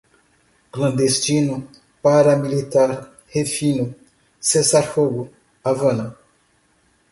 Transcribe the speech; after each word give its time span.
clandestino, 0.71 1.67
paramilitar, 2.01 3.07
refino, 3.27 3.93
cessar-fogo, 4.39 5.29
Havana 5.63 6.17